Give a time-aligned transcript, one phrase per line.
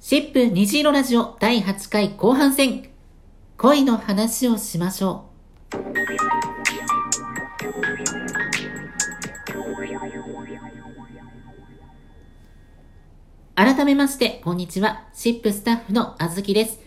[0.00, 2.88] シップ虹色ラジオ第8回後半戦。
[3.56, 5.24] 恋の話をしましょ
[5.74, 5.76] う。
[13.56, 15.02] 改めまして、こんにちは。
[15.12, 16.78] シップスタッフのあずきです。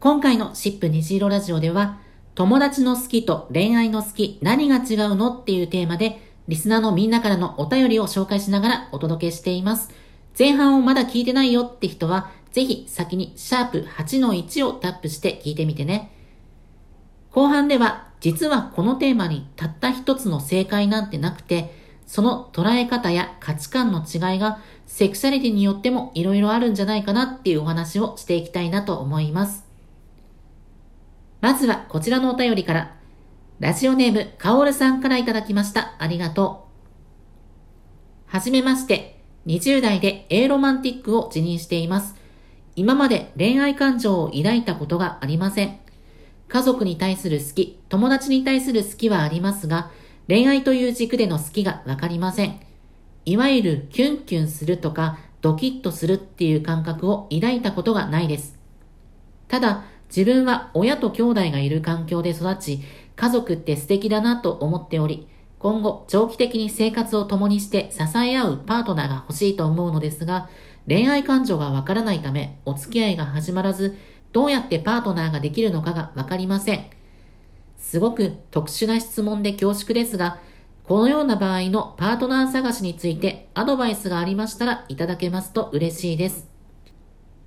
[0.00, 1.98] 今回のシップ虹色ラジオでは、
[2.34, 9.90] 友達の好きと恋愛の好き、何が違うのっていうテーマで、リスナーのみんなからのお便りを紹介しながらお届けしています。
[10.38, 16.12] 前半をまだ聞いてないよって人は、ぜひ先にシャープ8の1をタップして聞いてみてね。
[17.30, 21.74] 後半では、実はこのテーマにたった一つの正解なんてなくて、
[22.06, 29.66] その捉え方や価値観の違いがセクシャリティによっても色々あるんじゃないかなっていうお話をしていきたいなと思います。
[31.40, 32.96] まずはこちらのお便りから、
[33.60, 35.96] ラジオネームかおるさんからいただきました。
[35.98, 36.68] ありがと
[38.28, 38.32] う。
[38.32, 39.18] はじめまして。
[39.46, 42.17] 20代で A ロマンティックを辞任しています。
[42.78, 45.80] 今まで恋愛感情を抱いたことがありません。
[46.46, 49.90] 家族に対する好き、友達に対する好きはありますが、
[50.28, 52.60] 恋愛という軸での好きがわかりません。
[53.24, 58.56] いわゆるキュンキュンするとかドキッとするっていう感覚を抱いたことがないです。
[59.48, 62.80] ただ、自分は親と兄弟がいる環境で育ち、
[63.16, 65.26] 家族って素敵だなと思っており、
[65.58, 70.48] 今後長期的に生活を共にして支え合うパートナーが欲しいと思うのですが、
[70.86, 73.96] 恋愛感情がわからないため、お付き合いが始まらず、
[74.32, 76.86] どうやってパートナーができるのかがわかりません。
[77.76, 80.38] すごく特殊な質問で恐縮ですが、
[80.84, 86.48] このような場合のパートナー探しについてアドバイスがありましたらいただけますと嬉しいです。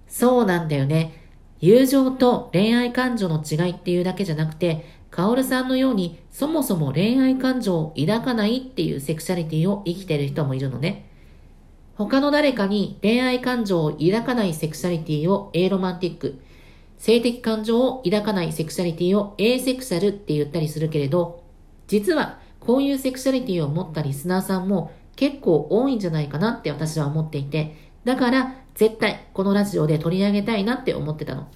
[0.07, 1.27] そうなんだよね。
[1.59, 11.09] 友情と恋愛感情の違いっていうだけじゃなくて、カオルさんのようにそもそも恋愛感情を抱かないっていうセクシャリティを生きてる人もいるのね。
[11.95, 16.39] 他の誰かに恋愛感情を抱かないセクシャリティをエロマンティック、
[16.97, 21.43] 性的感情を抱かないセクシャリティをエーセクシャルって言ったりするけれど、
[21.87, 27.75] 実はこういうセクシャリティを持ったリスナーさんも結構多いんじゃないかなって私は思っていて、
[28.05, 31.49] だから絶対このラジオで取り上げたいなって思ってたの。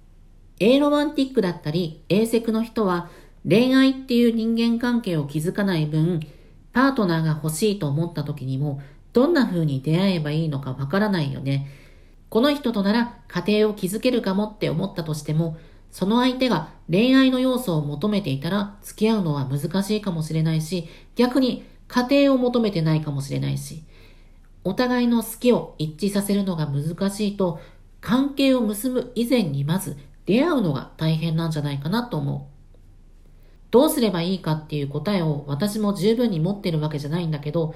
[0.60, 3.10] エロマンティックだったり、エーセクの人は
[3.48, 6.22] 恋愛っていう人間関係を築かない分、
[6.74, 8.82] パートナーが欲しいと思った時にも、
[9.14, 11.68] どんな風に出会えばいいのかわからないよね。
[12.30, 15.58] この人となら家庭を築けるかもって思ったとしても、
[15.92, 23.84] その相手が恋愛の要素を求めていたら付き合うのは難しいかもしれないし、逆に家庭を求めてないかもしれないし、
[24.64, 27.62] お互いの好きを一致させるのが難しいと、
[28.02, 32.55] 関係を結ぶ以前にまず出会うのが大変なんじゃないかなと思う。
[33.76, 37.76] どうすればいいかっていう答えを私も十分に持ってるわけじゃないんだけど、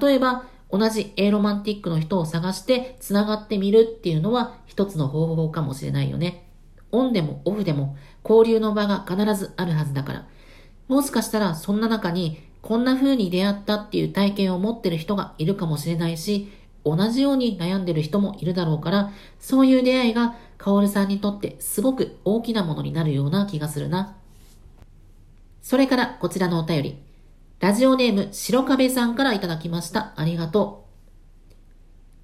[0.00, 6.48] 例えば同じエロマンティックの人を探して繋がってみるっていうのは一つの方法かもしれないよね。
[6.92, 7.94] オンでもオフでも
[8.26, 10.26] 交流の場が必ずあるはずだから。
[10.88, 16.50] もしかしたらそんな中にこんな風に出会ったっていう体験を持ってる人がいるかもしれないし、
[16.86, 24.16] 同じように悩んでる人もいるだろうから、そういう出会いがカオルさんにとってすごく大きなものになるような気がするな。
[25.64, 27.02] それからこちらのお便り。
[27.58, 30.12] ラジオネーム白壁さんからいただきました。
[30.14, 30.86] ありがと
[31.50, 31.54] う。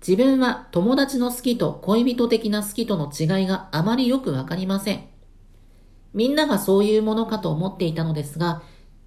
[0.07, 5.09] 自分は友達の好きと恋人的な好きとの違いがあまりよくわかりません。
[6.13, 8.61] みんながそういうものかと思っていたのですが、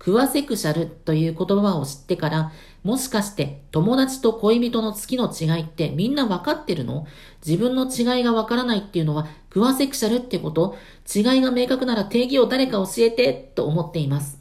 [0.03, 2.51] クワセクシャルという言葉を知ってから、
[2.83, 7.07] もしかして友達と恋人の月の違いってみんなわかってるの？
[7.45, 10.75] 自分の違いがわからないっていうのはクワセクシャルってこと？
[11.15, 14.39] 違いが明確なら定義を誰か教えてと思っています。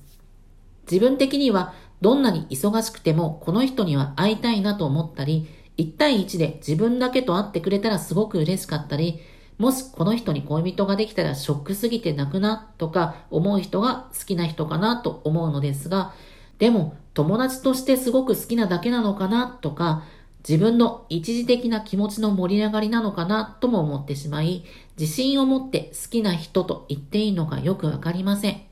[0.90, 5.46] 自分的にはどんなに忙しくてもこの人には会いたいなと思ったり、
[5.78, 9.20] 1対1で自分だけと会ってくれたらすごく嬉しかったり、
[9.62, 16.14] もしこの人に恋人ができたらショックすぎて泣くなとか思う人が好きな人かなと思うのですが、
[16.58, 20.02] でも友達としてすごく好きなだけなのかなとか、
[20.48, 24.64] 自分の一時的な気持ちの盛り上がりなのかなとも思ってしまい、
[24.98, 28.62] 自信を持って好きな人と言っていいのかよくわかりません。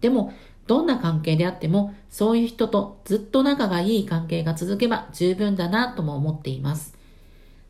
[0.00, 0.32] でも、
[0.66, 6.97] どんな関係であっても、そういう人とずっと仲がいい関係が続けば十分だなとも思っています。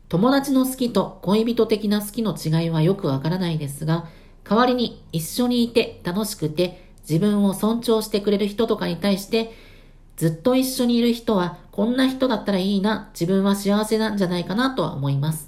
[0.09, 4.07] 友達の好きと恋人的な好きの違いはよくわからないですが、
[4.43, 9.53] 代わりに一緒にいて楽しくて自分を尊重してくれる人とかに対して
[10.17, 15.47] ずっと一緒にいる人はこんな人だったらいいな、自分は幸せなんじゃないかなとは思います。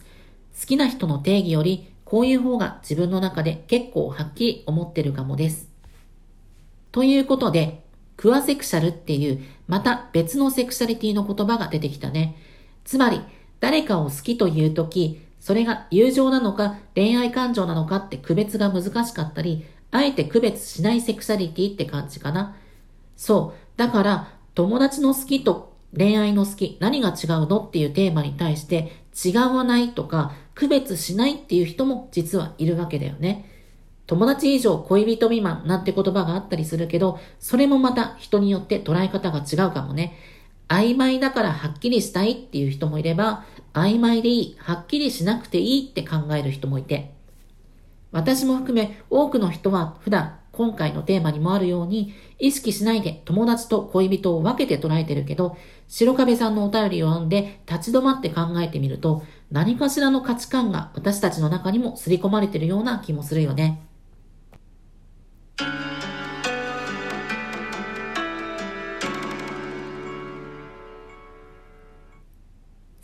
[0.59, 5.69] 好きな人の定義よりこういう方が自分の中で結構はっきり思ってるかもです。
[6.91, 7.83] ということで、
[8.15, 12.37] クアセクシャルっていうまた別のセクシャリティの言葉が出てきたね。
[12.83, 13.21] つまり、
[13.61, 22.57] 誰かを好きというとき、それが友情なのか恋愛感情なのかって区別が難しかったり、あえて区別しないセクシャリティって感じかな。
[23.15, 23.77] そう。
[23.77, 33.47] だから、友達の好きと恋愛の好き、何が違うのっていうテーマに対して違わないとか区別しないっていう人も実はいるわけだよね。
[34.07, 40.17] 友達以上恋人未満なんて言葉があったりするけど、それもまた人によって捉え方が違うかもね。
[40.71, 47.13] 曖昧だからはっきりしたいっていう人もいれば、曖昧でいい、はっきりしなくていいって考える人もいて。
[48.13, 55.57] 私も含め多くの人は普段今回のテーマにもあるように意識しないで友達と恋人を分けて捉えてるけど、
[55.89, 63.81] 白壁さんのお便りを読んで立ち止まって考えてみると何かしらの価値観が私たちの中にも刷り込まれてるような気もするよね。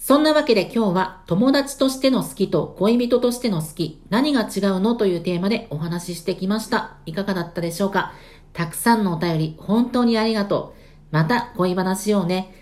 [0.08, 6.96] そんなわけで今日は友達としての好きと恋人としての好き、何が違うのというテーマでお話ししてきました。
[7.06, 8.14] いかがだったでしょうか？
[8.54, 11.04] たくさんのお便り本当にありがとう。
[11.12, 12.56] また恋話をね。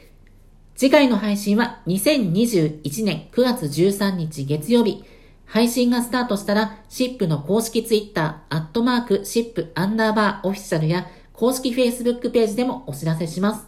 [0.75, 5.03] 次回の配信は2021年9月13日月曜日。
[5.45, 13.67] 配信がスタートしたら、シップの公式ツイッター、アットマーク、シップアンダーバーオフィシャルや公式フェイスブックページでもお知らせします。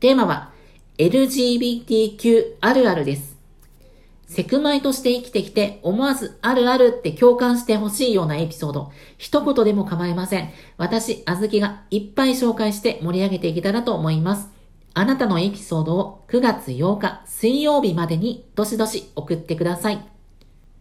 [0.00, 0.58] テーマは、
[1.00, 3.38] LGBTQ あるあるです。
[4.26, 8.92] セクマイとして生きてきて思わずあるあるって共感してほしいようなエピソード。
[9.16, 10.50] 一言でも構いません。
[10.76, 14.50] 私、あずきがいっぱい紹介して盛り上げていけたらと思います。
[14.92, 20.06] あなたのエピソードを9月8日水曜日までにどしどし送ってください。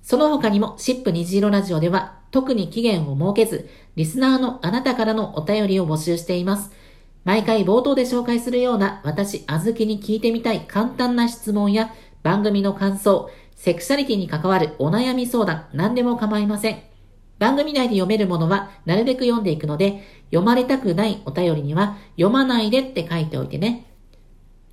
[0.01, 6.71] その他にもシップ虹色ラジオでは特に期限を設けず、リスナーのあなたからのお便りを募集しています。
[7.25, 11.93] 毎回冒頭で紹介するような私、あずきに聞いてみたい簡単な質問や
[12.23, 16.79] 番組の感想、セクシャリティに関わるお悩み相談、何でも構いません。
[17.39, 23.85] 番組内で読めるものはなるべく読んでいくので、読まれたくないお便りには読まないでって書いておいてね。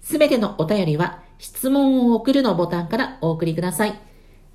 [0.01, 3.95] すべてのお便りは質問を送るのボタンからお送りください。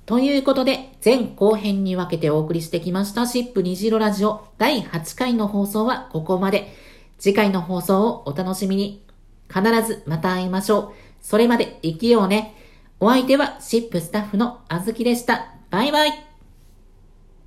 [0.04, 6.74] ということで、前後編に分けてお送りしてきましたシップ虹色ラジオ第8回の放送はここまで。
[7.22, 9.06] 次回の放送をお楽しみに。
[9.48, 10.92] 必ずまた会いましょう。
[11.20, 12.56] それまで生きようね。
[12.98, 15.54] お相手はシップスタッフのあずきでした。
[15.70, 16.31] バイバイ。